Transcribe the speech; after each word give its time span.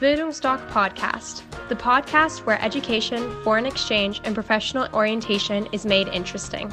Bildungsdoc 0.00 0.60
Podcast, 0.70 1.42
the 1.68 1.74
podcast 1.74 2.46
where 2.46 2.62
education, 2.62 3.18
foreign 3.42 3.66
exchange, 3.66 4.20
and 4.22 4.32
professional 4.32 4.86
orientation 4.92 5.66
is 5.72 5.84
made 5.84 6.06
interesting. 6.14 6.70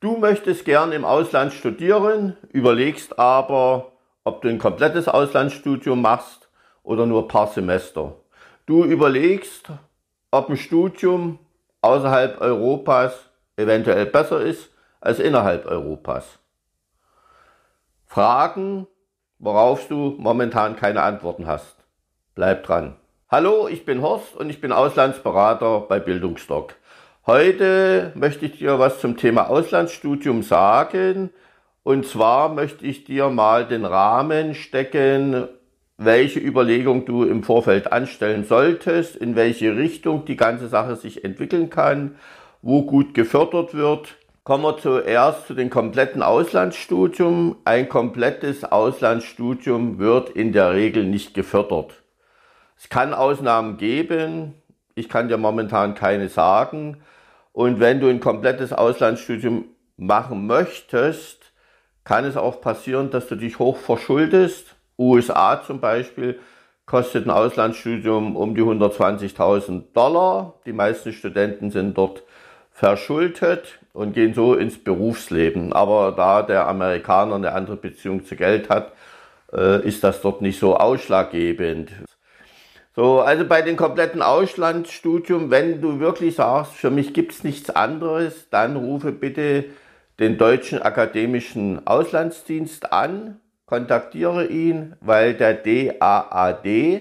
Du 0.00 0.16
möchtest 0.16 0.64
gern 0.64 0.92
im 0.92 1.04
Ausland 1.04 1.52
studieren, 1.52 2.38
überlegst 2.50 3.18
aber, 3.18 3.92
ob 4.24 4.40
du 4.40 4.48
ein 4.48 4.58
komplettes 4.58 5.08
Auslandsstudium 5.08 6.00
machst 6.00 6.48
oder 6.82 7.04
nur 7.04 7.24
ein 7.24 7.28
paar 7.28 7.48
Semester. 7.48 8.16
Du 8.64 8.84
überlegst, 8.84 9.68
ob 10.30 10.48
ein 10.48 10.56
Studium 10.56 11.40
außerhalb 11.82 12.40
Europas 12.40 13.12
eventuell 13.58 14.06
besser 14.06 14.40
ist 14.40 14.71
als 15.02 15.18
innerhalb 15.18 15.66
Europas. 15.66 16.38
Fragen, 18.06 18.86
worauf 19.38 19.88
du 19.88 20.14
momentan 20.18 20.76
keine 20.76 21.02
Antworten 21.02 21.46
hast. 21.46 21.76
Bleib 22.34 22.62
dran. 22.64 22.94
Hallo, 23.28 23.66
ich 23.66 23.84
bin 23.84 24.00
Horst 24.00 24.36
und 24.36 24.48
ich 24.48 24.60
bin 24.60 24.70
Auslandsberater 24.70 25.80
bei 25.80 25.98
Bildungsdoc. 25.98 26.76
Heute 27.26 28.12
möchte 28.14 28.46
ich 28.46 28.58
dir 28.58 28.78
was 28.78 29.00
zum 29.00 29.16
Thema 29.16 29.48
Auslandsstudium 29.48 30.42
sagen. 30.42 31.30
Und 31.82 32.06
zwar 32.06 32.50
möchte 32.50 32.86
ich 32.86 33.04
dir 33.04 33.28
mal 33.28 33.66
den 33.66 33.84
Rahmen 33.84 34.54
stecken, 34.54 35.48
welche 35.96 36.38
Überlegung 36.38 37.06
du 37.06 37.24
im 37.24 37.42
Vorfeld 37.42 37.92
anstellen 37.92 38.44
solltest, 38.44 39.16
in 39.16 39.34
welche 39.34 39.76
Richtung 39.76 40.24
die 40.26 40.36
ganze 40.36 40.68
Sache 40.68 40.94
sich 40.94 41.24
entwickeln 41.24 41.70
kann, 41.70 42.16
wo 42.60 42.82
gut 42.82 43.14
gefördert 43.14 43.74
wird 43.74 44.16
Kommen 44.44 44.64
wir 44.64 44.76
zuerst 44.76 45.46
zu 45.46 45.54
dem 45.54 45.70
kompletten 45.70 46.20
Auslandsstudium. 46.20 47.58
Ein 47.64 47.88
komplettes 47.88 48.64
Auslandsstudium 48.64 50.00
wird 50.00 50.30
in 50.30 50.52
der 50.52 50.72
Regel 50.72 51.04
nicht 51.04 51.32
gefördert. 51.32 52.02
Es 52.76 52.88
kann 52.88 53.14
Ausnahmen 53.14 53.76
geben. 53.76 54.54
Ich 54.96 55.08
kann 55.08 55.28
dir 55.28 55.36
momentan 55.36 55.94
keine 55.94 56.28
sagen. 56.28 57.04
Und 57.52 57.78
wenn 57.78 58.00
du 58.00 58.08
ein 58.08 58.18
komplettes 58.18 58.72
Auslandsstudium 58.72 59.66
machen 59.96 60.48
möchtest, 60.48 61.52
kann 62.02 62.24
es 62.24 62.36
auch 62.36 62.60
passieren, 62.60 63.10
dass 63.10 63.28
du 63.28 63.36
dich 63.36 63.60
hoch 63.60 63.76
verschuldest. 63.76 64.74
USA 64.98 65.62
zum 65.64 65.78
Beispiel 65.78 66.40
kostet 66.84 67.26
ein 67.26 67.30
Auslandsstudium 67.30 68.34
um 68.34 68.56
die 68.56 68.62
120.000 68.62 69.92
Dollar. 69.94 70.54
Die 70.66 70.72
meisten 70.72 71.12
Studenten 71.12 71.70
sind 71.70 71.96
dort 71.96 72.24
verschuldet 72.72 73.78
und 73.92 74.14
gehen 74.14 74.34
so 74.34 74.54
ins 74.54 74.82
Berufsleben. 74.82 75.72
Aber 75.72 76.12
da 76.12 76.42
der 76.42 76.66
Amerikaner 76.66 77.34
eine 77.34 77.52
andere 77.52 77.76
Beziehung 77.76 78.24
zu 78.24 78.36
Geld 78.36 78.70
hat, 78.70 78.92
äh, 79.52 79.86
ist 79.86 80.02
das 80.02 80.20
dort 80.22 80.42
nicht 80.42 80.58
so 80.58 80.76
ausschlaggebend. 80.76 81.90
So, 82.94 83.20
also 83.20 83.46
bei 83.46 83.62
den 83.62 83.76
kompletten 83.76 84.20
Auslandsstudium, 84.20 85.50
wenn 85.50 85.80
du 85.80 85.98
wirklich 85.98 86.34
sagst, 86.34 86.74
für 86.74 86.90
mich 86.90 87.14
gibt's 87.14 87.42
nichts 87.42 87.70
anderes, 87.70 88.50
dann 88.50 88.76
rufe 88.76 89.12
bitte 89.12 89.64
den 90.18 90.36
Deutschen 90.36 90.82
Akademischen 90.82 91.86
Auslandsdienst 91.86 92.92
an, 92.92 93.40
kontaktiere 93.64 94.46
ihn, 94.46 94.94
weil 95.00 95.32
der 95.32 95.54
DAAD 95.54 97.00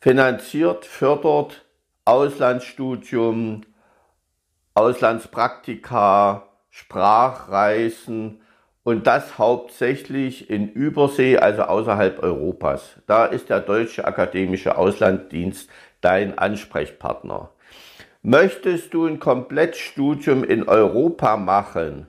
finanziert, 0.00 0.84
fördert 0.84 1.64
Auslandsstudium, 2.04 3.62
Auslandspraktika, 4.76 6.48
Sprachreisen 6.68 8.40
und 8.82 9.06
das 9.06 9.38
hauptsächlich 9.38 10.50
in 10.50 10.68
Übersee, 10.68 11.38
also 11.38 11.62
außerhalb 11.62 12.20
Europas. 12.20 12.96
Da 13.06 13.24
ist 13.24 13.50
der 13.50 13.60
Deutsche 13.60 14.04
Akademische 14.04 14.76
Auslandsdienst 14.76 15.70
dein 16.00 16.36
Ansprechpartner. 16.36 17.50
Möchtest 18.22 18.92
du 18.94 19.06
ein 19.06 19.20
Komplettstudium 19.20 20.42
in 20.42 20.68
Europa 20.68 21.36
machen, 21.36 22.08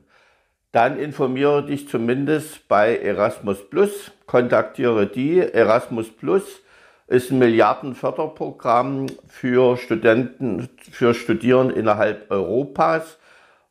dann 0.71 0.97
informiere 0.97 1.67
dich 1.67 1.87
zumindest 1.87 2.67
bei 2.67 2.97
Erasmus 2.97 3.69
Plus, 3.69 4.11
kontaktiere 4.25 5.05
die. 5.05 5.39
Erasmus 5.39 6.09
Plus 6.09 6.61
ist 7.07 7.31
ein 7.31 7.39
Milliardenförderprogramm 7.39 9.07
für 9.27 9.77
Studenten, 9.77 10.69
für 10.91 11.13
Studierende 11.13 11.75
innerhalb 11.75 12.31
Europas. 12.31 13.17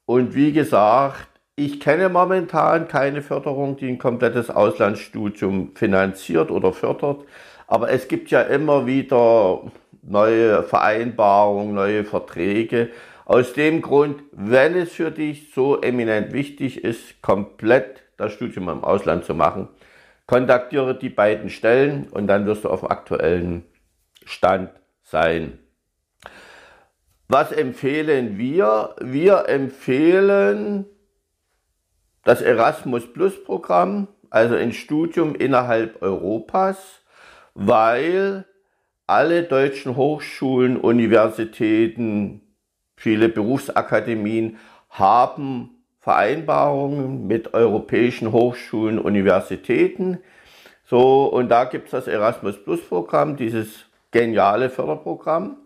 Und 0.07 0.35
wie 0.35 0.53
gesagt, 0.53 1.29
ich 1.57 1.81
kenne 1.81 2.09
momentan 2.09 2.89
keine 2.89 3.23
Förderung, 3.23 3.77
die 3.77 3.89
ein 3.89 3.99
komplettes 3.99 4.51
Auslandsstudium 4.51 5.75
finanziert 5.75 6.51
oder 6.51 6.73
fördert. 6.73 7.25
Aber 7.67 7.91
es 7.91 8.09
gibt 8.09 8.31
ja 8.31 8.43
immer 8.43 8.87
wieder 8.87 9.63
neue 10.03 10.63
Vereinbarungen, 10.63 11.75
neue 11.75 12.05
Verträge. 12.05 12.91
Aus 13.25 13.55
dem 13.55 13.83
Grund, 13.83 14.23
wenn 14.33 14.77
es 14.77 14.93
für 14.93 15.11
dich 15.11 15.53
so 15.55 15.81
eminent 15.81 16.33
wichtig 16.33 16.85
ist, 16.85 17.23
komplett 17.23 18.03
das 18.17 18.33
Studium 18.33 18.69
im 18.69 18.85
Ausland 18.85 19.25
zu 19.25 19.35
machen, 19.35 19.69
Kontaktiere 20.27 20.99
die 20.99 21.11
beiden 21.11 21.51
Stellen 21.51 22.09
und 22.09 22.27
dann 22.27 22.47
wirst 22.47 22.65
du 22.65 22.71
auf 22.71 22.81
dem 22.81 22.91
aktuellen 22.91 23.65
Stand 24.25 24.71
sein. 25.03 25.59
Was 27.29 27.53
empfehlen 27.53 28.39
wir? 28.39 28.97
Wir 29.01 29.49
empfehlen 29.49 30.87
das 32.25 32.41
Erasmus 32.41 33.13
Plus 33.13 33.43
Programm, 33.45 34.09
also 34.31 34.55
ein 34.55 34.73
Studium 34.73 35.35
innerhalb 35.35 36.01
Europas, 36.03 37.03
weil 37.55 38.47
alle 39.07 39.43
deutschen 39.43 39.97
Hochschulen, 39.97 40.79
Universitäten, 40.79 42.41
viele 42.97 43.29
Berufsakademien 43.29 44.59
haben 44.89 45.74
Vereinbarungen 46.05 47.27
mit 47.27 47.55
europäischen 47.55 48.31
Hochschulen, 48.31 48.99
Universitäten. 48.99 50.19
So, 50.85 51.25
und 51.25 51.49
da 51.49 51.65
gibt 51.65 51.87
es 51.87 51.93
das 51.93 52.09
Erasmus 52.09 52.63
Plus 52.63 52.83
Programm, 52.83 53.39
dieses 53.39 53.87
geniale 54.11 54.69
Förderprogramm, 54.69 55.57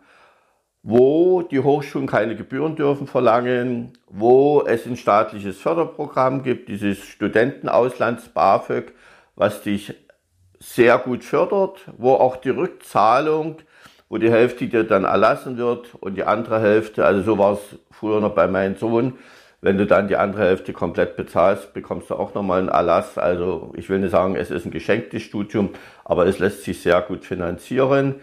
wo 0.84 1.42
die 1.42 1.58
Hochschulen 1.58 2.06
keine 2.06 2.36
Gebühren 2.36 2.76
dürfen 2.76 3.08
verlangen, 3.08 3.94
wo 4.06 4.62
es 4.64 4.86
ein 4.86 4.96
staatliches 4.96 5.58
Förderprogramm 5.58 6.44
gibt, 6.44 6.68
dieses 6.68 7.04
Studentenauslands 7.04 8.28
BAföG, 8.28 8.92
was 9.34 9.62
dich 9.62 9.92
sehr 10.60 10.98
gut 10.98 11.24
fördert, 11.24 11.80
wo 11.96 12.12
auch 12.12 12.36
die 12.36 12.50
Rückzahlung, 12.50 13.56
wo 14.08 14.18
die 14.18 14.30
Hälfte 14.30 14.68
dir 14.68 14.84
dann 14.84 15.02
erlassen 15.02 15.58
wird 15.58 15.96
und 15.96 16.14
die 16.14 16.22
andere 16.22 16.60
Hälfte, 16.60 17.04
also 17.04 17.22
so 17.22 17.38
war 17.38 17.54
es 17.54 17.76
früher 17.90 18.20
noch 18.20 18.36
bei 18.36 18.46
meinem 18.46 18.76
Sohn, 18.76 19.18
wenn 19.60 19.76
du 19.76 19.86
dann 19.86 20.08
die 20.08 20.16
andere 20.16 20.44
Hälfte 20.44 20.72
komplett 20.72 21.16
bezahlst, 21.16 21.74
bekommst 21.74 22.10
du 22.10 22.14
auch 22.14 22.34
nochmal 22.34 22.60
einen 22.60 22.68
Erlass. 22.68 23.18
Also 23.18 23.72
ich 23.76 23.88
will 23.88 23.98
nicht 23.98 24.12
sagen, 24.12 24.36
es 24.36 24.50
ist 24.50 24.64
ein 24.64 24.70
geschenktes 24.70 25.22
Studium, 25.22 25.70
aber 26.04 26.26
es 26.26 26.38
lässt 26.38 26.62
sich 26.62 26.80
sehr 26.80 27.00
gut 27.02 27.24
finanzieren. 27.24 28.16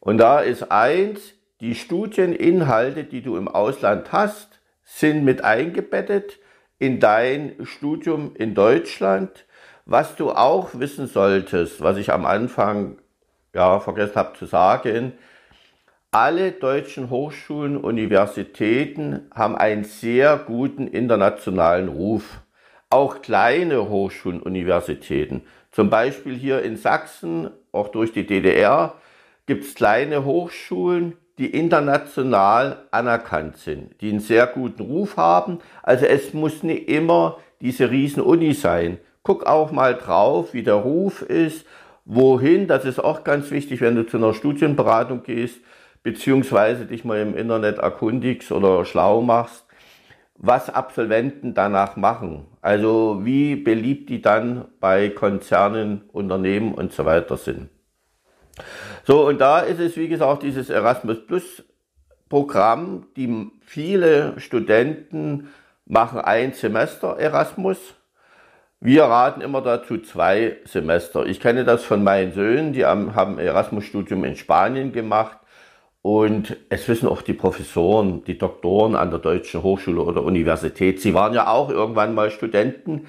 Und 0.00 0.18
da 0.18 0.40
ist 0.40 0.70
eins, 0.70 1.34
die 1.60 1.74
Studieninhalte, 1.74 3.02
die 3.04 3.22
du 3.22 3.36
im 3.36 3.48
Ausland 3.48 4.12
hast, 4.12 4.60
sind 4.84 5.24
mit 5.24 5.42
eingebettet 5.42 6.38
in 6.78 7.00
dein 7.00 7.56
Studium 7.64 8.36
in 8.36 8.54
Deutschland. 8.54 9.46
Was 9.84 10.14
du 10.14 10.30
auch 10.30 10.70
wissen 10.74 11.08
solltest, 11.08 11.80
was 11.80 11.96
ich 11.96 12.12
am 12.12 12.24
Anfang 12.24 12.98
ja, 13.52 13.80
vergessen 13.80 14.14
habe 14.14 14.38
zu 14.38 14.46
sagen, 14.46 15.14
alle 16.10 16.52
deutschen 16.52 17.10
Hochschulen, 17.10 17.76
Universitäten 17.76 19.28
haben 19.34 19.56
einen 19.56 19.84
sehr 19.84 20.38
guten 20.38 20.86
internationalen 20.86 21.88
Ruf. 21.88 22.40
Auch 22.88 23.20
kleine 23.20 23.90
Hochschulen, 23.90 24.40
Universitäten. 24.40 25.42
Zum 25.70 25.90
Beispiel 25.90 26.34
hier 26.34 26.62
in 26.62 26.76
Sachsen, 26.76 27.50
auch 27.72 27.88
durch 27.88 28.12
die 28.12 28.26
DDR, 28.26 28.94
gibt 29.44 29.64
es 29.64 29.74
kleine 29.74 30.24
Hochschulen, 30.24 31.12
die 31.36 31.50
international 31.50 32.78
anerkannt 32.90 33.58
sind, 33.58 34.00
die 34.00 34.08
einen 34.10 34.20
sehr 34.20 34.46
guten 34.46 34.82
Ruf 34.82 35.18
haben. 35.18 35.58
Also 35.82 36.06
es 36.06 36.32
muss 36.32 36.62
nicht 36.62 36.88
immer 36.88 37.38
diese 37.60 37.90
Riesen-Uni 37.90 38.54
sein. 38.54 38.98
Guck 39.22 39.46
auch 39.46 39.72
mal 39.72 39.94
drauf, 39.94 40.54
wie 40.54 40.62
der 40.62 40.74
Ruf 40.74 41.20
ist, 41.20 41.66
wohin, 42.06 42.66
das 42.66 42.86
ist 42.86 42.98
auch 42.98 43.24
ganz 43.24 43.50
wichtig, 43.50 43.82
wenn 43.82 43.94
du 43.94 44.06
zu 44.06 44.16
einer 44.16 44.32
Studienberatung 44.32 45.22
gehst, 45.22 45.60
beziehungsweise 46.02 46.86
dich 46.86 47.04
mal 47.04 47.20
im 47.20 47.36
Internet 47.36 47.78
erkundigst 47.78 48.52
oder 48.52 48.84
schlau 48.84 49.20
machst, 49.20 49.66
was 50.36 50.70
Absolventen 50.70 51.54
danach 51.54 51.96
machen. 51.96 52.46
Also 52.60 53.20
wie 53.24 53.56
beliebt 53.56 54.08
die 54.08 54.22
dann 54.22 54.66
bei 54.80 55.08
Konzernen, 55.10 56.02
Unternehmen 56.12 56.74
und 56.74 56.92
so 56.92 57.04
weiter 57.04 57.36
sind. 57.36 57.70
So, 59.04 59.26
und 59.26 59.40
da 59.40 59.60
ist 59.60 59.80
es, 59.80 59.96
wie 59.96 60.08
gesagt, 60.08 60.42
dieses 60.42 60.70
Erasmus 60.70 61.26
Plus 61.26 61.64
Programm, 62.28 63.06
die 63.16 63.50
viele 63.62 64.38
Studenten 64.38 65.48
machen 65.86 66.20
ein 66.20 66.52
Semester 66.52 67.18
Erasmus. 67.18 67.78
Wir 68.80 69.04
raten 69.04 69.40
immer 69.40 69.62
dazu 69.62 69.98
zwei 69.98 70.58
Semester. 70.64 71.26
Ich 71.26 71.40
kenne 71.40 71.64
das 71.64 71.84
von 71.84 72.04
meinen 72.04 72.32
Söhnen, 72.32 72.72
die 72.72 72.84
haben 72.84 73.38
Erasmus-Studium 73.38 74.24
in 74.24 74.36
Spanien 74.36 74.92
gemacht. 74.92 75.38
Und 76.08 76.56
es 76.70 76.88
wissen 76.88 77.06
auch 77.06 77.20
die 77.20 77.34
Professoren, 77.34 78.24
die 78.24 78.38
Doktoren 78.38 78.96
an 78.96 79.10
der 79.10 79.18
Deutschen 79.18 79.62
Hochschule 79.62 80.00
oder 80.00 80.22
Universität. 80.22 81.02
Sie 81.02 81.12
waren 81.12 81.34
ja 81.34 81.48
auch 81.48 81.68
irgendwann 81.68 82.14
mal 82.14 82.30
Studenten. 82.30 83.08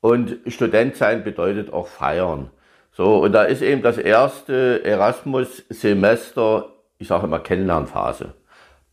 Und 0.00 0.38
Student 0.48 0.96
sein 0.96 1.22
bedeutet 1.22 1.72
auch 1.72 1.86
feiern. 1.86 2.50
So, 2.90 3.18
und 3.18 3.30
da 3.30 3.44
ist 3.44 3.62
eben 3.62 3.80
das 3.82 3.96
erste 3.96 4.84
Erasmus-Semester, 4.84 6.72
ich 6.98 7.06
sage 7.06 7.26
immer 7.28 7.38
Kennenlernphase. 7.38 8.34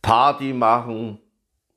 Party 0.00 0.52
machen, 0.52 1.18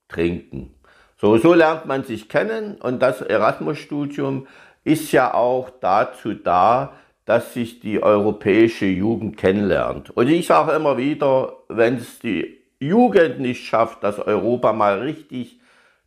trinken. 0.09 0.75
So, 1.17 1.37
so 1.37 1.55
lernt 1.55 1.87
man 1.87 2.03
sich 2.03 2.29
kennen 2.29 2.75
und 2.75 3.01
das 3.01 3.21
Erasmus-Studium 3.21 4.45
ist 4.83 5.11
ja 5.11 5.33
auch 5.33 5.71
dazu 5.81 6.35
da, 6.35 6.93
dass 7.25 7.53
sich 7.53 7.79
die 7.79 8.03
europäische 8.03 8.85
Jugend 8.85 9.37
kennenlernt. 9.37 10.09
Und 10.11 10.27
ich 10.27 10.47
sage 10.47 10.73
immer 10.73 10.97
wieder, 10.97 11.57
wenn 11.69 11.95
es 11.95 12.19
die 12.19 12.61
Jugend 12.79 13.39
nicht 13.39 13.65
schafft, 13.65 14.03
dass 14.03 14.19
Europa 14.19 14.73
mal 14.73 14.99
richtig 14.99 15.59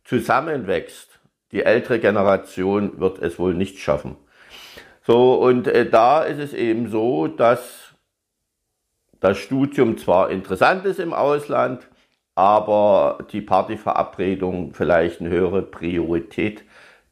zusammenwächst, 0.03 1.19
die 1.51 1.63
ältere 1.63 1.99
Generation 1.99 2.99
wird 2.99 3.19
es 3.19 3.39
wohl 3.39 3.53
nicht 3.53 3.79
schaffen. 3.79 4.15
So, 5.01 5.35
und 5.35 5.67
äh, 5.67 5.89
da 5.89 6.23
ist 6.23 6.39
es 6.39 6.53
eben 6.53 6.89
so, 6.89 7.27
dass 7.27 7.95
das 9.19 9.37
Studium 9.37 9.97
zwar 9.97 10.29
interessant 10.29 10.85
ist 10.85 10.99
im 10.99 11.13
Ausland, 11.13 11.87
aber 12.35 13.19
die 13.31 13.41
Partyverabredung 13.41 14.73
vielleicht 14.73 15.21
eine 15.21 15.29
höhere 15.29 15.63
Priorität 15.63 16.63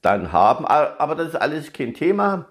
dann 0.01 0.31
haben. 0.31 0.66
Aber 0.66 1.16
das 1.16 1.30
ist 1.30 1.36
alles 1.36 1.74
kein 1.74 1.96
Thema. 1.96 2.48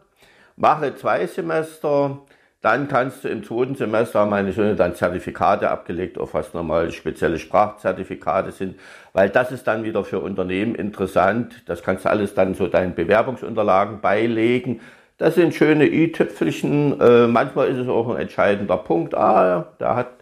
Mache 0.56 0.94
zwei 0.94 1.26
Semester, 1.26 2.22
dann 2.64 2.88
kannst 2.88 3.24
du 3.24 3.28
im 3.28 3.42
zweiten 3.44 3.74
Semester, 3.74 4.24
meine 4.24 4.52
Söhne 4.52 4.74
dann 4.74 4.94
Zertifikate 4.94 5.68
abgelegt, 5.68 6.16
auf 6.16 6.32
was 6.32 6.54
normal 6.54 6.92
spezielle 6.92 7.38
Sprachzertifikate 7.38 8.52
sind, 8.52 8.76
weil 9.12 9.28
das 9.28 9.52
ist 9.52 9.66
dann 9.66 9.84
wieder 9.84 10.02
für 10.02 10.20
Unternehmen 10.20 10.74
interessant. 10.74 11.62
Das 11.66 11.82
kannst 11.82 12.06
du 12.06 12.08
alles 12.08 12.32
dann 12.32 12.54
so 12.54 12.66
deinen 12.66 12.94
Bewerbungsunterlagen 12.94 14.00
beilegen. 14.00 14.80
Das 15.18 15.34
sind 15.34 15.54
schöne 15.54 15.86
i-Tüpfelchen. 15.86 17.00
Äh, 17.00 17.26
manchmal 17.26 17.68
ist 17.68 17.78
es 17.78 17.88
auch 17.88 18.08
ein 18.08 18.20
entscheidender 18.22 18.78
Punkt. 18.78 19.14
Ah, 19.14 19.74
der 19.78 19.94
hat, 19.94 20.12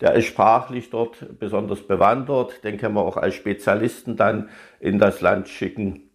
der 0.00 0.14
ist 0.14 0.26
sprachlich 0.26 0.90
dort 0.90 1.38
besonders 1.38 1.86
bewandert. 1.86 2.64
Den 2.64 2.78
können 2.78 2.94
wir 2.94 3.02
auch 3.02 3.16
als 3.16 3.34
Spezialisten 3.34 4.16
dann 4.16 4.48
in 4.80 4.98
das 4.98 5.20
Land 5.20 5.48
schicken. 5.48 6.10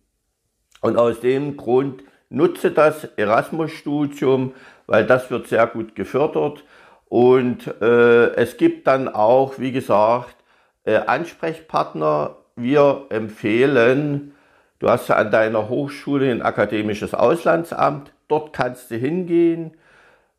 Und 0.82 0.98
aus 0.98 1.22
dem 1.22 1.56
Grund 1.56 2.04
nutze 2.30 2.72
das 2.72 3.06
Erasmus-Studium, 3.16 4.54
weil 4.86 5.06
das 5.06 5.30
wird 5.32 5.48
sehr 5.48 5.68
gut 5.68 5.96
gefördert. 5.96 6.64
Und 7.10 7.68
äh, 7.82 8.34
es 8.36 8.58
gibt 8.58 8.88
dann 8.88 9.08
auch, 9.08 9.60
wie 9.60 9.72
gesagt, 9.72 10.36
äh, 10.84 10.98
Ansprechpartner. 10.98 12.38
Wir 12.56 13.06
empfehlen, 13.10 14.34
du 14.80 14.90
hast 14.90 15.10
ja 15.10 15.16
an 15.16 15.30
deiner 15.32 15.70
Hochschule 15.70 16.32
ein 16.32 16.42
akademisches 16.42 17.14
Auslandsamt. 17.14 18.12
Dort 18.28 18.52
kannst 18.52 18.90
du 18.92 18.96
hingehen. 18.96 19.78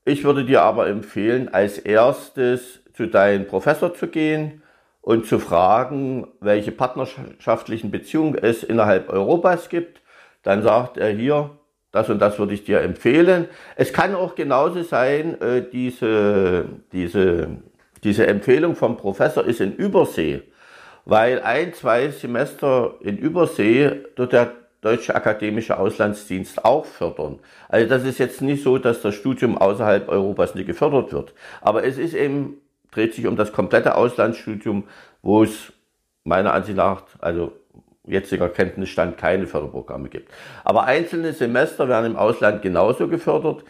Ich 0.04 0.24
würde 0.24 0.44
dir 0.44 0.62
aber 0.62 0.88
empfehlen, 0.88 1.52
als 1.52 1.78
erstes 1.78 2.80
zu 2.92 3.06
deinem 3.06 3.46
Professor 3.46 3.94
zu 3.94 4.08
gehen 4.08 4.62
und 5.00 5.26
zu 5.26 5.38
fragen, 5.38 6.26
welche 6.40 6.72
partnerschaftlichen 6.72 7.90
Beziehungen 7.90 8.34
es 8.34 8.62
innerhalb 8.62 9.08
Europas 9.10 9.68
gibt. 9.68 10.02
Dann 10.42 10.62
sagt 10.62 10.96
er 10.96 11.10
hier, 11.10 11.50
das 11.92 12.10
und 12.10 12.18
das 12.18 12.38
würde 12.38 12.54
ich 12.54 12.64
dir 12.64 12.80
empfehlen. 12.80 13.48
Es 13.76 13.92
kann 13.92 14.14
auch 14.14 14.34
genauso 14.34 14.82
sein, 14.82 15.40
äh, 15.40 15.62
diese, 15.70 16.66
diese, 16.92 17.48
diese 18.04 18.26
Empfehlung 18.26 18.76
vom 18.76 18.96
Professor 18.96 19.44
ist 19.44 19.60
in 19.60 19.74
Übersee, 19.74 20.42
weil 21.04 21.40
ein, 21.40 21.72
zwei 21.72 22.10
Semester 22.10 22.94
in 23.00 23.16
Übersee 23.16 24.02
tut 24.16 24.32
der 24.32 24.52
Deutsche 24.80 25.14
Akademische 25.14 25.78
Auslandsdienst 25.78 26.64
auch 26.64 26.84
fördern. 26.84 27.40
Also 27.68 27.88
das 27.88 28.04
ist 28.04 28.18
jetzt 28.18 28.42
nicht 28.42 28.62
so, 28.62 28.78
dass 28.78 29.02
das 29.02 29.14
Studium 29.14 29.58
außerhalb 29.58 30.08
Europas 30.08 30.54
nicht 30.54 30.66
gefördert 30.66 31.12
wird. 31.12 31.34
Aber 31.60 31.84
es 31.84 31.98
ist 31.98 32.14
eben, 32.14 32.58
dreht 32.92 33.12
sich 33.14 33.26
um 33.26 33.34
das 33.34 33.52
komplette 33.52 33.96
Auslandsstudium, 33.96 34.84
wo 35.20 35.42
es 35.42 35.72
meiner 36.22 36.52
Ansicht 36.52 36.76
nach, 36.76 37.02
also 37.18 37.52
jetziger 38.08 38.48
Kenntnisstand, 38.48 39.18
keine 39.18 39.46
Förderprogramme 39.46 40.08
gibt. 40.08 40.32
Aber 40.64 40.84
einzelne 40.84 41.32
Semester 41.32 41.88
werden 41.88 42.12
im 42.12 42.16
Ausland 42.16 42.62
genauso 42.62 43.08
gefördert. 43.08 43.64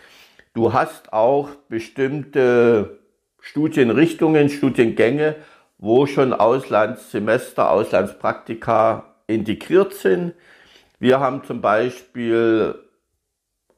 Du 0.55 0.73
hast 0.73 1.13
auch 1.13 1.51
bestimmte 1.69 2.99
Studienrichtungen, 3.41 4.49
Studiengänge, 4.49 5.37
wo 5.79 6.07
schon 6.07 6.33
Auslandssemester, 6.33 7.71
Auslandspraktika 7.71 9.15
integriert 9.27 9.95
sind. 9.95 10.35
Wir 10.99 11.21
haben 11.21 11.45
zum 11.45 11.61
Beispiel 11.61 12.75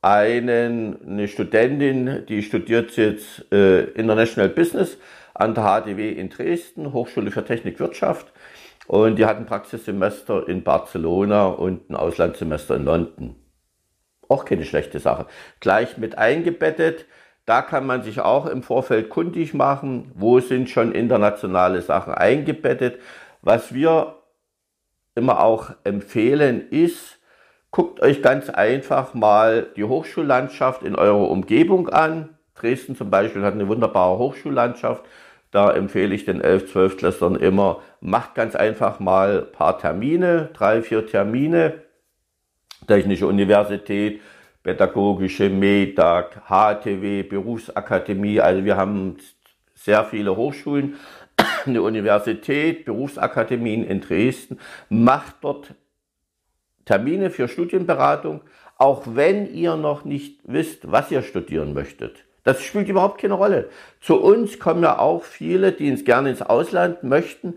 einen, 0.00 0.98
eine 1.06 1.28
Studentin, 1.28 2.24
die 2.26 2.42
studiert 2.42 2.96
jetzt 2.96 3.52
äh, 3.52 3.84
International 3.90 4.48
Business 4.48 4.96
an 5.34 5.54
der 5.54 5.64
HDW 5.64 6.12
in 6.12 6.30
Dresden, 6.30 6.92
Hochschule 6.92 7.30
für 7.30 7.44
Technik 7.44 7.78
Wirtschaft. 7.78 8.32
Und 8.87 9.17
die 9.17 9.27
hat 9.27 9.37
ein 9.37 9.47
Praxissemester 9.47 10.49
in 10.49 10.65
Barcelona 10.65 11.47
und 11.47 11.91
ein 11.91 11.97
Auslandssemester 11.97 12.77
in 12.77 12.85
London. 12.85 13.37
Auch 14.29 14.44
keine 14.44 14.65
schlechte 14.65 14.99
Sache. 14.99 15.27
Gleich 15.61 15.99
mit 15.99 16.19
eingebettet. 16.19 17.06
Da 17.47 17.62
kann 17.62 17.87
man 17.87 18.03
sich 18.03 18.21
auch 18.21 18.47
im 18.47 18.62
Vorfeld 18.62 19.11
kundig 19.11 19.55
machen, 19.55 20.12
wo 20.15 20.41
sind 20.41 20.71
schon 20.71 20.93
internationale 20.93 21.82
Sachen 21.82 22.15
eingebettet. 22.15 23.00
Was 23.43 23.75
wir 23.75 24.17
immer 25.15 25.43
auch 25.43 25.73
empfehlen, 25.85 26.69
ist, 26.71 27.19
guckt 27.71 28.00
euch 28.00 28.23
ganz 28.23 28.50
einfach 28.50 29.15
mal 29.15 29.69
die 29.77 29.85
Hochschullandschaft 29.85 30.82
in 30.82 30.94
eurer 30.94 31.29
Umgebung 31.29 31.88
an. 31.88 32.38
Dresden 32.55 32.94
zum 32.94 33.11
Beispiel 33.11 33.43
hat 33.43 33.55
eine 33.55 33.69
wunderbare 33.69 34.19
Hochschullandschaft. 34.19 35.05
Da 35.50 35.73
empfehle 35.73 36.14
ich 36.14 36.25
den 36.25 36.41
11-, 36.41 36.73
12 36.73 36.97
Klässlern 36.97 37.37
immer, 37.37 37.82
macht 38.00 38.35
ganz 38.35 38.55
einfach 38.55 39.00
mal 39.00 39.47
ein 39.47 39.52
paar 39.52 39.79
Termine, 39.79 40.50
drei, 40.52 40.82
vier 40.82 41.06
Termine. 41.06 41.82
Technische 42.87 43.26
Universität, 43.26 44.20
Pädagogische 44.62 45.51
MEDAG, 45.51 46.43
HTW, 46.48 47.22
Berufsakademie. 47.22 48.41
Also 48.41 48.65
wir 48.65 48.77
haben 48.77 49.17
sehr 49.74 50.05
viele 50.05 50.36
Hochschulen 50.36 50.96
eine 51.67 51.82
Universität, 51.82 52.84
Berufsakademien 52.84 53.84
in 53.84 54.01
Dresden, 54.01 54.58
macht 54.89 55.36
dort 55.43 55.74
Termine 56.84 57.31
für 57.31 57.48
Studienberatung, 57.48 58.41
auch 58.77 59.03
wenn 59.06 59.53
ihr 59.53 59.77
noch 59.77 60.05
nicht 60.05 60.41
wisst, 60.44 60.91
was 60.91 61.10
ihr 61.10 61.22
studieren 61.22 61.72
möchtet. 61.72 62.24
Das 62.44 62.63
spielt 62.63 62.89
überhaupt 62.89 63.20
keine 63.20 63.35
Rolle. 63.35 63.69
Zu 64.01 64.20
uns 64.20 64.59
kommen 64.59 64.82
ja 64.82 64.99
auch 64.99 65.23
viele, 65.23 65.73
die 65.73 65.89
ins 65.89 66.05
gerne 66.05 66.31
ins 66.31 66.43
Ausland 66.43 67.03
möchten 67.03 67.55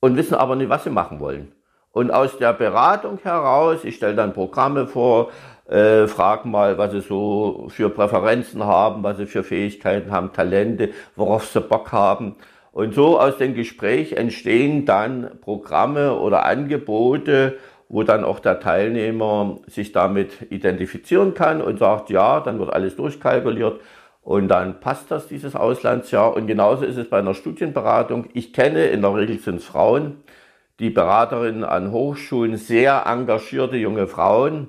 und 0.00 0.16
wissen 0.16 0.34
aber 0.34 0.56
nicht, 0.56 0.68
was 0.68 0.84
sie 0.84 0.90
machen 0.90 1.20
wollen. 1.20 1.52
Und 1.92 2.10
aus 2.10 2.38
der 2.38 2.54
Beratung 2.54 3.18
heraus, 3.22 3.84
ich 3.84 3.96
stelle 3.96 4.14
dann 4.14 4.32
Programme 4.32 4.86
vor, 4.86 5.30
äh, 5.68 6.06
frage 6.06 6.48
mal, 6.48 6.78
was 6.78 6.92
sie 6.92 7.00
so 7.02 7.66
für 7.68 7.90
Präferenzen 7.90 8.64
haben, 8.64 9.02
was 9.02 9.18
sie 9.18 9.26
für 9.26 9.44
Fähigkeiten 9.44 10.10
haben, 10.10 10.32
Talente, 10.32 10.90
worauf 11.16 11.46
sie 11.46 11.60
Bock 11.60 11.92
haben. 11.92 12.36
Und 12.72 12.94
so 12.94 13.20
aus 13.20 13.36
dem 13.36 13.54
Gespräch 13.54 14.14
entstehen 14.14 14.86
dann 14.86 15.38
Programme 15.42 16.18
oder 16.18 16.46
Angebote, 16.46 17.58
wo 17.92 18.02
dann 18.02 18.24
auch 18.24 18.40
der 18.40 18.58
Teilnehmer 18.58 19.58
sich 19.66 19.92
damit 19.92 20.50
identifizieren 20.50 21.34
kann 21.34 21.60
und 21.60 21.78
sagt, 21.78 22.08
ja, 22.08 22.40
dann 22.40 22.58
wird 22.58 22.72
alles 22.72 22.96
durchkalkuliert 22.96 23.80
und 24.22 24.48
dann 24.48 24.80
passt 24.80 25.10
das, 25.10 25.28
dieses 25.28 25.54
Auslandsjahr. 25.54 26.34
Und 26.34 26.46
genauso 26.46 26.86
ist 26.86 26.96
es 26.96 27.10
bei 27.10 27.18
einer 27.18 27.34
Studienberatung. 27.34 28.30
Ich 28.32 28.54
kenne, 28.54 28.86
in 28.86 29.02
der 29.02 29.14
Regel 29.14 29.38
sind 29.38 29.56
es 29.56 29.66
Frauen, 29.66 30.22
die 30.80 30.88
Beraterinnen 30.88 31.64
an 31.64 31.92
Hochschulen, 31.92 32.56
sehr 32.56 33.04
engagierte 33.06 33.76
junge 33.76 34.06
Frauen. 34.06 34.68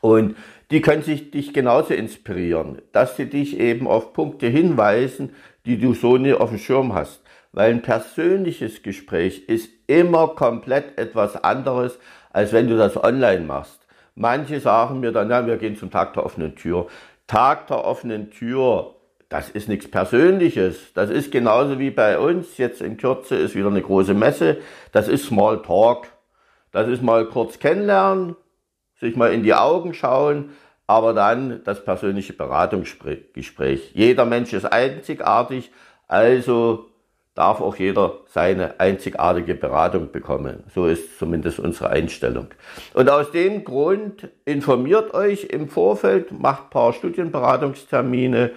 Und 0.00 0.36
die 0.70 0.80
können 0.80 1.02
sich 1.02 1.30
dich 1.32 1.52
genauso 1.52 1.92
inspirieren, 1.92 2.80
dass 2.92 3.16
sie 3.16 3.28
dich 3.28 3.60
eben 3.60 3.86
auf 3.86 4.14
Punkte 4.14 4.46
hinweisen, 4.46 5.34
die 5.66 5.78
du 5.78 5.92
so 5.92 6.16
nie 6.16 6.32
auf 6.32 6.48
dem 6.48 6.58
Schirm 6.58 6.94
hast. 6.94 7.25
Weil 7.56 7.70
ein 7.70 7.80
persönliches 7.80 8.82
Gespräch 8.82 9.48
ist 9.48 9.70
immer 9.86 10.28
komplett 10.28 10.98
etwas 10.98 11.42
anderes, 11.42 11.98
als 12.30 12.52
wenn 12.52 12.68
du 12.68 12.76
das 12.76 13.02
online 13.02 13.46
machst. 13.46 13.86
Manche 14.14 14.60
sagen 14.60 15.00
mir 15.00 15.10
dann, 15.10 15.30
ja, 15.30 15.46
wir 15.46 15.56
gehen 15.56 15.74
zum 15.74 15.90
Tag 15.90 16.12
der 16.12 16.26
offenen 16.26 16.54
Tür. 16.54 16.86
Tag 17.26 17.66
der 17.68 17.82
offenen 17.82 18.30
Tür, 18.30 18.96
das 19.30 19.48
ist 19.48 19.70
nichts 19.70 19.90
Persönliches. 19.90 20.92
Das 20.92 21.08
ist 21.08 21.32
genauso 21.32 21.78
wie 21.78 21.90
bei 21.90 22.18
uns. 22.18 22.58
Jetzt 22.58 22.82
in 22.82 22.98
Kürze 22.98 23.36
ist 23.36 23.54
wieder 23.54 23.68
eine 23.68 23.80
große 23.80 24.12
Messe. 24.12 24.58
Das 24.92 25.08
ist 25.08 25.24
Small 25.24 25.62
Talk. 25.62 26.08
Das 26.72 26.88
ist 26.88 27.02
mal 27.02 27.24
kurz 27.24 27.58
kennenlernen, 27.58 28.36
sich 29.00 29.16
mal 29.16 29.32
in 29.32 29.42
die 29.42 29.54
Augen 29.54 29.94
schauen, 29.94 30.50
aber 30.86 31.14
dann 31.14 31.62
das 31.64 31.82
persönliche 31.82 32.34
Beratungsgespräch. 32.34 33.92
Jeder 33.94 34.26
Mensch 34.26 34.52
ist 34.52 34.66
einzigartig, 34.66 35.70
also 36.06 36.90
darf 37.36 37.60
auch 37.60 37.76
jeder 37.76 38.14
seine 38.26 38.80
einzigartige 38.80 39.54
Beratung 39.54 40.10
bekommen. 40.10 40.64
So 40.74 40.86
ist 40.86 41.18
zumindest 41.18 41.60
unsere 41.60 41.90
Einstellung. 41.90 42.48
Und 42.94 43.10
aus 43.10 43.30
dem 43.30 43.62
Grund 43.62 44.28
informiert 44.46 45.14
euch 45.14 45.44
im 45.44 45.68
Vorfeld, 45.68 46.32
macht 46.32 46.70
paar 46.70 46.94
Studienberatungstermine, 46.94 48.52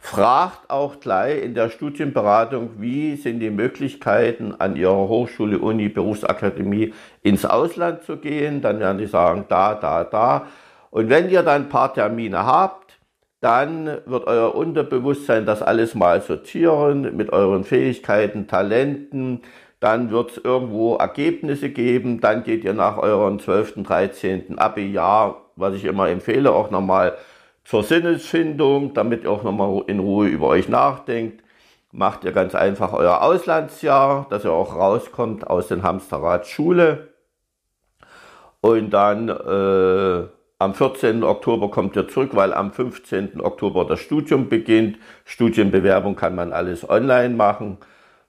fragt 0.00 0.70
auch 0.70 0.98
gleich 0.98 1.42
in 1.42 1.54
der 1.54 1.70
Studienberatung, 1.70 2.70
wie 2.78 3.14
sind 3.16 3.40
die 3.40 3.50
Möglichkeiten 3.50 4.54
an 4.58 4.76
Ihrer 4.76 5.08
Hochschule, 5.08 5.58
Uni, 5.60 5.88
Berufsakademie 5.88 6.92
ins 7.22 7.44
Ausland 7.44 8.02
zu 8.02 8.16
gehen. 8.16 8.60
Dann 8.60 8.80
werden 8.80 8.98
die 8.98 9.06
sagen, 9.06 9.44
da, 9.48 9.74
da, 9.74 10.02
da. 10.02 10.46
Und 10.90 11.10
wenn 11.10 11.30
ihr 11.30 11.42
dann 11.42 11.62
ein 11.62 11.68
paar 11.68 11.92
Termine 11.94 12.44
habt, 12.44 12.85
dann 13.40 13.86
wird 14.06 14.26
euer 14.26 14.54
Unterbewusstsein 14.54 15.44
das 15.44 15.62
alles 15.62 15.94
mal 15.94 16.22
sortieren 16.22 17.16
mit 17.16 17.32
euren 17.32 17.64
Fähigkeiten, 17.64 18.48
Talenten. 18.48 19.42
Dann 19.78 20.10
wird 20.10 20.30
es 20.32 20.38
irgendwo 20.38 20.96
Ergebnisse 20.96 21.70
geben. 21.70 22.20
Dann 22.20 22.44
geht 22.44 22.64
ihr 22.64 22.72
nach 22.72 22.96
euren 22.96 23.38
12., 23.38 23.82
13. 23.82 24.58
Abi-Jahr, 24.58 25.50
was 25.54 25.74
ich 25.74 25.84
immer 25.84 26.08
empfehle, 26.08 26.52
auch 26.52 26.70
nochmal 26.70 27.16
zur 27.64 27.82
Sinnesfindung, 27.82 28.94
damit 28.94 29.24
ihr 29.24 29.30
auch 29.30 29.42
nochmal 29.42 29.82
in 29.86 29.98
Ruhe 29.98 30.28
über 30.28 30.46
euch 30.48 30.68
nachdenkt. 30.68 31.42
Macht 31.92 32.24
ihr 32.24 32.32
ganz 32.32 32.54
einfach 32.54 32.92
euer 32.92 33.22
Auslandsjahr, 33.22 34.26
dass 34.30 34.44
ihr 34.44 34.52
auch 34.52 34.74
rauskommt 34.74 35.46
aus 35.46 35.68
den 35.68 35.82
Hamsterrad 35.82 36.46
Schule. 36.46 37.08
Und 38.60 38.90
dann 38.90 39.28
äh, 39.28 40.28
am 40.58 40.74
14. 40.74 41.22
Oktober 41.22 41.70
kommt 41.70 41.96
er 41.96 42.08
zurück, 42.08 42.30
weil 42.34 42.54
am 42.54 42.72
15. 42.72 43.40
Oktober 43.40 43.84
das 43.84 44.00
Studium 44.00 44.48
beginnt. 44.48 44.98
Studienbewerbung 45.24 46.16
kann 46.16 46.34
man 46.34 46.52
alles 46.52 46.88
online 46.88 47.34
machen. 47.34 47.78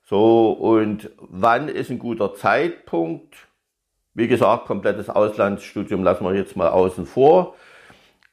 So, 0.04 0.52
und 0.52 1.10
wann 1.20 1.70
ist 1.70 1.90
ein 1.90 2.00
guter 2.00 2.36
Zeitpunkt? 2.36 3.36
Wie 4.14 4.28
gesagt, 4.28 4.66
komplettes 4.66 5.10
Auslandsstudium 5.10 6.04
lassen 6.04 6.26
wir 6.26 6.34
jetzt 6.34 6.56
mal 6.56 6.70
außen 6.70 7.06
vor. 7.06 7.56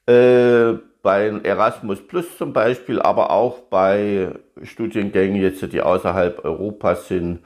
Äh, 0.07 0.75
bei 1.03 1.29
Erasmus 1.43 2.01
Plus 2.07 2.39
zum 2.39 2.53
Beispiel, 2.53 3.01
aber 3.01 3.31
auch 3.31 3.61
bei 3.61 4.31
Studiengängen 4.63 5.37
jetzt, 5.37 5.61
die 5.73 5.83
außerhalb 5.83 6.45
Europas 6.45 7.09
sind, 7.09 7.41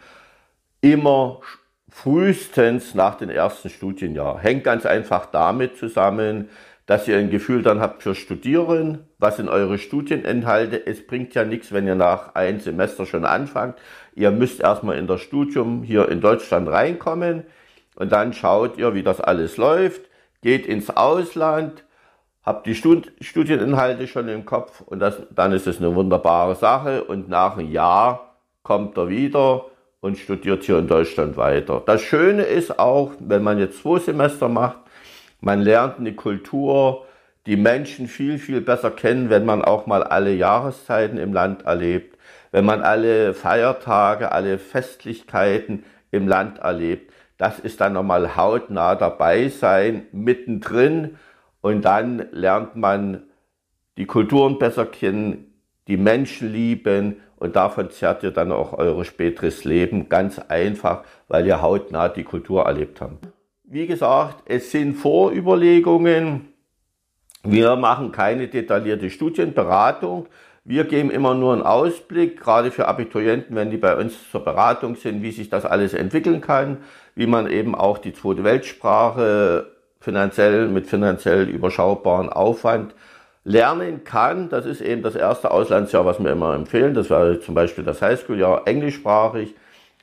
immer 0.80 1.40
frühestens 1.90 2.94
nach 2.94 3.16
dem 3.16 3.30
ersten 3.30 3.70
Studienjahr. 3.70 4.38
Hängt 4.38 4.64
ganz 4.64 4.86
einfach 4.86 5.26
damit 5.26 5.76
zusammen, 5.76 6.48
dass 6.86 7.06
ihr 7.06 7.18
ein 7.18 7.28
Gefühl 7.28 7.62
dann 7.62 7.80
habt 7.80 8.02
für 8.02 8.14
Studieren, 8.14 9.06
was 9.18 9.36
sind 9.36 9.50
eure 9.50 9.76
Studieninhalte. 9.76 10.86
Es 10.86 11.06
bringt 11.06 11.34
ja 11.34 11.44
nichts, 11.44 11.70
wenn 11.70 11.86
ihr 11.86 11.94
nach 11.94 12.34
ein 12.34 12.60
Semester 12.60 13.04
schon 13.04 13.26
anfangt. 13.26 13.78
Ihr 14.14 14.30
müsst 14.30 14.60
erstmal 14.60 14.96
in 14.96 15.06
das 15.06 15.20
Studium 15.20 15.82
hier 15.82 16.08
in 16.08 16.22
Deutschland 16.22 16.66
reinkommen 16.68 17.44
und 17.96 18.10
dann 18.10 18.32
schaut 18.32 18.78
ihr, 18.78 18.94
wie 18.94 19.02
das 19.02 19.20
alles 19.20 19.58
läuft, 19.58 20.02
geht 20.40 20.66
ins 20.66 20.88
Ausland, 20.88 21.84
habt 22.42 22.66
die 22.66 22.74
Studieninhalte 22.74 24.06
schon 24.06 24.28
im 24.28 24.46
Kopf 24.46 24.80
und 24.80 25.00
das, 25.00 25.20
dann 25.30 25.52
ist 25.52 25.66
es 25.66 25.78
eine 25.78 25.94
wunderbare 25.94 26.54
Sache 26.54 27.04
und 27.04 27.28
nach 27.28 27.58
einem 27.58 27.70
Jahr 27.70 28.36
kommt 28.62 28.96
er 28.96 29.10
wieder 29.10 29.66
und 30.00 30.18
studiert 30.18 30.64
hier 30.64 30.78
in 30.78 30.86
Deutschland 30.86 31.36
weiter. 31.36 31.82
Das 31.84 32.02
Schöne 32.02 32.42
ist 32.42 32.78
auch, 32.78 33.12
wenn 33.18 33.42
man 33.42 33.58
jetzt 33.58 33.82
zwei 33.82 33.98
Semester 33.98 34.48
macht, 34.48 34.78
man 35.40 35.60
lernt 35.60 35.98
eine 35.98 36.14
Kultur, 36.14 37.06
die 37.46 37.56
Menschen 37.56 38.08
viel, 38.08 38.38
viel 38.38 38.60
besser 38.60 38.90
kennen, 38.90 39.30
wenn 39.30 39.44
man 39.44 39.62
auch 39.62 39.86
mal 39.86 40.02
alle 40.02 40.34
Jahreszeiten 40.34 41.18
im 41.18 41.32
Land 41.32 41.62
erlebt, 41.64 42.18
wenn 42.52 42.64
man 42.64 42.82
alle 42.82 43.34
Feiertage, 43.34 44.32
alle 44.32 44.58
Festlichkeiten 44.58 45.84
im 46.10 46.28
Land 46.28 46.58
erlebt. 46.58 47.12
Das 47.36 47.58
ist 47.58 47.80
dann 47.80 47.92
nochmal 47.92 48.36
hautnah 48.36 48.96
dabei 48.96 49.48
sein, 49.48 50.06
mittendrin 50.12 51.16
und 51.60 51.84
dann 51.84 52.26
lernt 52.32 52.76
man 52.76 53.22
die 53.96 54.06
Kulturen 54.06 54.58
besser 54.58 54.86
kennen, 54.86 55.47
die 55.88 55.96
Menschen 55.96 56.52
lieben 56.52 57.16
und 57.36 57.56
davon 57.56 57.90
zerrt 57.90 58.22
ihr 58.22 58.30
dann 58.30 58.52
auch 58.52 58.72
eure 58.74 59.04
späteres 59.04 59.64
Leben 59.64 60.08
ganz 60.08 60.38
einfach, 60.38 61.04
weil 61.28 61.46
ihr 61.46 61.62
hautnah 61.62 62.08
die 62.08 62.24
Kultur 62.24 62.64
erlebt 62.64 63.00
habt. 63.00 63.26
Wie 63.64 63.86
gesagt, 63.86 64.42
es 64.46 64.70
sind 64.70 64.94
Vorüberlegungen. 64.94 66.52
Wir 67.42 67.76
machen 67.76 68.12
keine 68.12 68.48
detaillierte 68.48 69.10
Studienberatung. 69.10 70.26
Wir 70.64 70.84
geben 70.84 71.10
immer 71.10 71.34
nur 71.34 71.54
einen 71.54 71.62
Ausblick, 71.62 72.40
gerade 72.40 72.70
für 72.70 72.88
Abiturienten, 72.88 73.56
wenn 73.56 73.70
die 73.70 73.78
bei 73.78 73.96
uns 73.96 74.30
zur 74.30 74.44
Beratung 74.44 74.96
sind, 74.96 75.22
wie 75.22 75.30
sich 75.30 75.48
das 75.48 75.64
alles 75.64 75.94
entwickeln 75.94 76.42
kann, 76.42 76.78
wie 77.14 77.26
man 77.26 77.48
eben 77.48 77.74
auch 77.74 77.98
die 77.98 78.12
zweite 78.12 78.44
Weltsprache 78.44 79.72
finanziell 80.00 80.68
mit 80.68 80.86
finanziell 80.86 81.48
überschaubaren 81.48 82.28
Aufwand 82.28 82.94
lernen 83.48 84.04
kann. 84.04 84.50
Das 84.50 84.66
ist 84.66 84.82
eben 84.82 85.02
das 85.02 85.16
erste 85.16 85.50
Auslandsjahr, 85.50 86.04
was 86.04 86.22
wir 86.22 86.30
immer 86.30 86.54
empfehlen. 86.54 86.94
Das 86.94 87.08
wäre 87.08 87.40
zum 87.40 87.54
Beispiel 87.54 87.82
das 87.82 88.02
Highschool-Jahr 88.02 88.66
englischsprachig. 88.66 89.54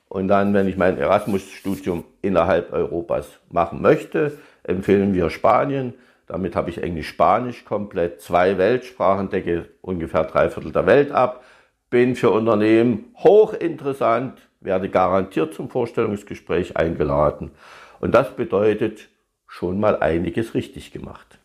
Und 0.10 0.28
dann, 0.28 0.54
wenn 0.54 0.68
ich 0.68 0.78
mein 0.78 0.98
Erasmus-Studium 0.98 2.04
innerhalb 2.22 2.74
Europas 2.74 3.28
machen 3.50 3.82
möchte, 3.82 4.38
empfehlen 4.64 5.14
wir 5.14 5.30
Spanien. 5.30 5.94
Damit 6.28 6.56
habe 6.56 6.72
ich 6.72 6.82
Englisch-Spanisch 6.82 7.66
komplett, 7.66 8.20
zwei 8.22 8.58
Weltsprachen, 8.58 9.30
decke 9.30 9.66
ungefähr 9.82 10.24
drei 10.24 10.50
Viertel 10.50 10.72
der 10.72 10.88
Welt 10.88 11.12
ab, 11.12 11.44
bin 11.92 12.16
für 12.16 12.32
Unternehmen 12.32 13.14
hochinteressant, 13.18 14.40
werde 14.60 14.90
garantiert 14.90 15.54
zum 15.54 15.70
Vorstellungsgespräch 15.70 16.78
eingeladen. 16.78 17.52
Und 18.00 18.16
das 18.16 18.36
bedeutet 18.36 19.08
schon 19.48 19.80
mal 19.80 20.00
einiges 20.00 20.56
richtig 20.56 20.92
gemacht. 20.92 21.38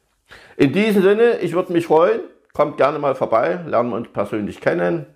In 0.61 0.75
diesem 0.75 1.01
Sinne, 1.03 1.39
ich 1.39 1.55
würde 1.55 1.73
mich 1.73 1.87
freuen, 1.87 2.21
kommt 2.53 2.77
gerne 2.77 2.99
mal 2.99 3.15
vorbei, 3.15 3.61
lernen 3.67 3.89
wir 3.93 3.97
uns 3.97 4.09
persönlich 4.13 4.61
kennen, 4.61 5.07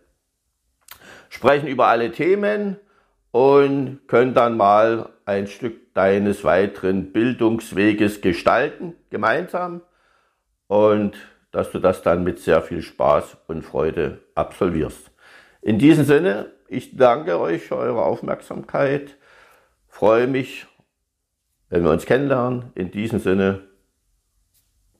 sprechen 1.28 1.68
über 1.68 1.88
alle 1.88 2.10
Themen 2.12 2.78
und 3.30 4.00
können 4.08 4.32
dann 4.32 4.56
mal 4.56 5.10
ein 5.26 5.46
Stück 5.46 5.92
deines 5.92 6.44
weiteren 6.44 7.12
Bildungsweges 7.12 8.22
gestalten, 8.22 8.94
gemeinsam. 9.10 9.82
Und 10.66 11.18
dass 11.50 11.70
du 11.70 11.78
das 11.78 12.00
dann 12.00 12.24
mit 12.24 12.38
sehr 12.38 12.62
viel 12.62 12.80
Spaß 12.80 13.36
und 13.46 13.66
Freude 13.66 14.20
absolvierst. 14.34 15.10
In 15.60 15.78
diesem 15.78 16.06
Sinne, 16.06 16.52
ich 16.68 16.96
danke 16.96 17.38
euch 17.38 17.64
für 17.64 17.76
eure 17.76 18.02
Aufmerksamkeit, 18.02 19.18
freue 19.88 20.26
mich, 20.26 20.66
wenn 21.68 21.84
wir 21.84 21.90
uns 21.90 22.06
kennenlernen. 22.06 22.72
In 22.74 22.90
diesem 22.90 23.18
Sinne, 23.18 23.73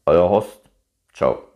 euer 0.07 0.29
Horst. 0.29 0.61
Ciao. 1.13 1.54